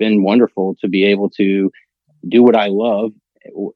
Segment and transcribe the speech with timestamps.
[0.00, 1.70] been wonderful to be able to
[2.28, 3.12] do what I love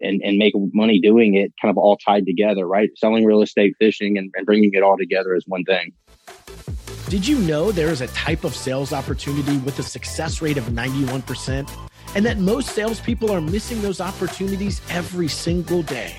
[0.01, 2.91] and, and make money doing it kind of all tied together, right?
[2.97, 5.93] Selling real estate, fishing, and, and bringing it all together is one thing.
[7.09, 10.65] Did you know there is a type of sales opportunity with a success rate of
[10.65, 11.71] 91%?
[12.17, 16.17] And that most salespeople are missing those opportunities every single day.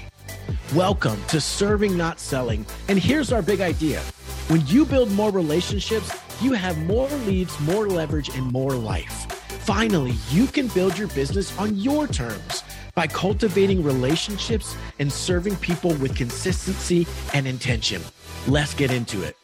[0.76, 2.66] Welcome to Serving Not Selling.
[2.88, 4.02] And here's our big idea
[4.50, 9.25] when you build more relationships, you have more leads, more leverage, and more life.
[9.66, 12.64] Finally, you can build your business on your terms
[12.94, 18.00] by cultivating relationships and serving people with consistency and intention.
[18.48, 19.36] Let's get into it.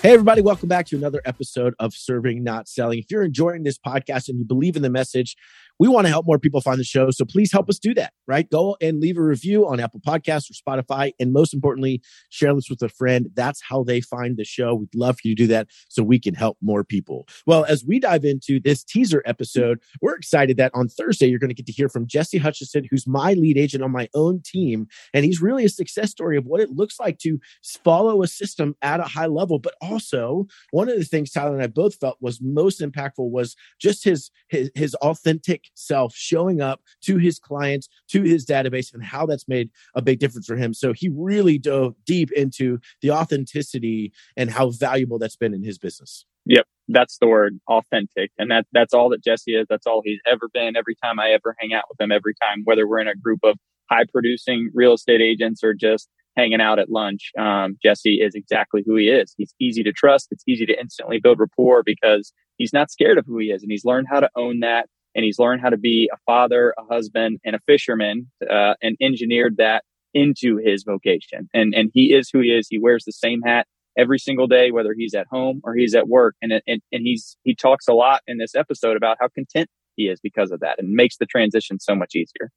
[0.00, 3.00] Hey, everybody, welcome back to another episode of Serving Not Selling.
[3.00, 5.36] If you're enjoying this podcast and you believe in the message,
[5.80, 7.10] we want to help more people find the show.
[7.10, 8.48] So please help us do that, right?
[8.48, 11.12] Go and leave a review on Apple Podcasts or Spotify.
[11.18, 13.30] And most importantly, share this with a friend.
[13.34, 14.74] That's how they find the show.
[14.74, 17.26] We'd love for you to do that so we can help more people.
[17.46, 21.48] Well, as we dive into this teaser episode, we're excited that on Thursday, you're going
[21.48, 24.86] to get to hear from Jesse Hutchison, who's my lead agent on my own team.
[25.14, 27.38] And he's really a success story of what it looks like to
[27.82, 29.58] follow a system at a high level.
[29.58, 33.56] But also, one of the things Tyler and I both felt was most impactful was
[33.80, 39.02] just his, his, his authentic self showing up to his clients, to his database, and
[39.02, 40.74] how that's made a big difference for him.
[40.74, 45.78] So he really dove deep into the authenticity and how valuable that's been in his
[45.78, 46.24] business.
[46.46, 49.66] Yep, that's the word, authentic, and that that's all that Jesse is.
[49.68, 50.76] That's all he's ever been.
[50.76, 53.40] Every time I ever hang out with him, every time, whether we're in a group
[53.42, 53.58] of
[53.90, 57.32] high producing real estate agents or just hanging out at lunch.
[57.38, 59.34] Um, Jesse is exactly who he is.
[59.36, 60.28] He's easy to trust.
[60.30, 63.70] It's easy to instantly build rapport because he's not scared of who he is and
[63.70, 66.84] he's learned how to own that and he's learned how to be a father, a
[66.92, 71.48] husband, and a fisherman, uh, and engineered that into his vocation.
[71.54, 72.66] And and he is who he is.
[72.68, 76.08] He wears the same hat every single day, whether he's at home or he's at
[76.08, 76.34] work.
[76.42, 80.04] And and and he's he talks a lot in this episode about how content he
[80.04, 82.50] is because of that, and makes the transition so much easier.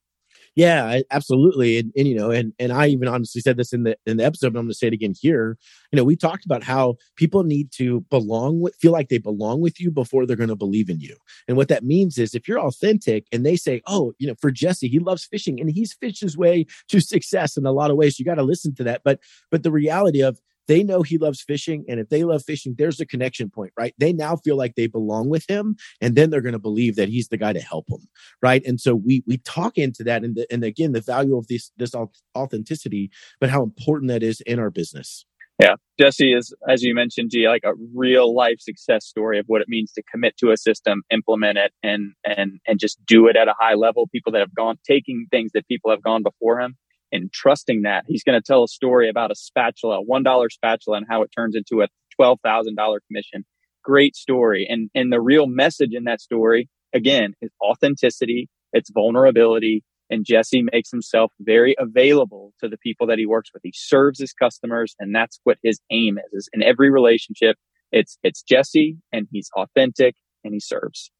[0.55, 1.79] Yeah, absolutely.
[1.79, 4.25] And, and, you know, and and I even honestly said this in the in the
[4.25, 5.57] episode, but I'm going to say it again here.
[5.91, 9.61] You know, we talked about how people need to belong with, feel like they belong
[9.61, 11.15] with you before they're going to believe in you.
[11.47, 14.51] And what that means is if you're authentic and they say, "Oh, you know, for
[14.51, 17.97] Jesse, he loves fishing and he's fished his way to success in a lot of
[17.97, 19.01] ways," you got to listen to that.
[19.03, 19.19] But
[19.49, 21.85] but the reality of they know he loves fishing.
[21.87, 23.93] And if they love fishing, there's a connection point, right?
[23.97, 25.75] They now feel like they belong with him.
[26.01, 28.07] And then they're going to believe that he's the guy to help them.
[28.41, 28.63] Right.
[28.65, 30.23] And so we, we talk into that.
[30.23, 31.93] And, the, and again, the value of this, this
[32.35, 35.25] authenticity, but how important that is in our business.
[35.61, 35.75] Yeah.
[35.99, 39.69] Jesse is, as you mentioned, G, like a real life success story of what it
[39.69, 43.47] means to commit to a system, implement it and, and, and just do it at
[43.47, 44.07] a high level.
[44.07, 46.75] People that have gone, taking things that people have gone before him
[47.13, 48.03] and trusting that.
[48.07, 51.31] He's going to tell a story about a spatula, a $1 spatula and how it
[51.35, 51.87] turns into a
[52.19, 53.45] $12,000 commission.
[53.83, 54.67] Great story.
[54.69, 58.49] And, and the real message in that story, again, is authenticity.
[58.73, 59.83] It's vulnerability.
[60.09, 63.61] And Jesse makes himself very available to the people that he works with.
[63.63, 67.57] He serves his customers and that's what his aim is, is in every relationship.
[67.91, 71.11] It's, it's Jesse and he's authentic and he serves.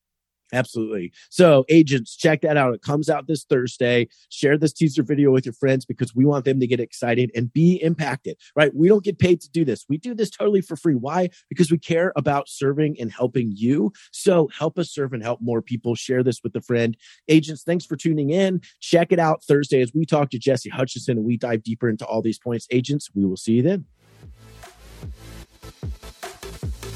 [0.54, 1.12] Absolutely.
[1.32, 2.76] So, agents, check that out.
[2.76, 4.08] It comes out this Thursday.
[4.30, 7.52] Share this teaser video with your friends because we want them to get excited and
[7.52, 8.74] be impacted, right?
[8.74, 9.86] We don't get paid to do this.
[9.90, 10.94] We do this totally for free.
[10.94, 11.32] Why?
[11.50, 13.92] Because we care about serving and helping you.
[14.12, 15.96] So, help us serve and help more people.
[15.96, 16.96] Share this with a friend.
[17.28, 18.62] Agents, thanks for tuning in.
[18.80, 22.06] Check it out Thursday as we talk to Jesse Hutchinson and we dive deeper into
[22.06, 22.68] all these points.
[22.70, 23.86] Agents, we will see you then.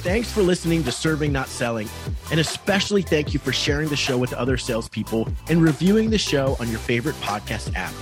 [0.07, 1.89] Thanks for listening to Serving Not Selling.
[2.31, 6.55] And especially thank you for sharing the show with other salespeople and reviewing the show
[6.61, 7.93] on your favorite podcast app.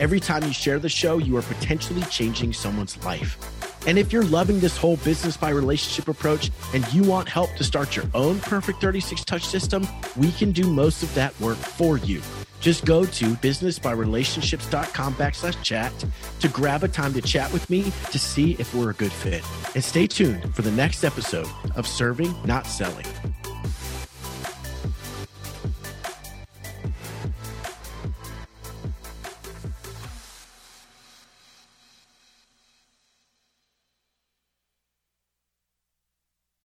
[0.00, 3.38] Every time you share the show, you are potentially changing someone's life.
[3.86, 7.62] And if you're loving this whole business by relationship approach and you want help to
[7.62, 9.86] start your own perfect 36 touch system,
[10.16, 12.20] we can do most of that work for you.
[12.62, 15.92] Just go to businessbyrelationships.com backslash chat
[16.38, 19.42] to grab a time to chat with me to see if we're a good fit.
[19.74, 23.06] And stay tuned for the next episode of Serving, Not Selling.